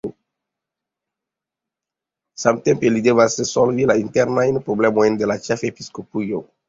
[2.43, 6.43] Samtempe li devis solvi la internajn problemojn de la ĉefepiskopujo.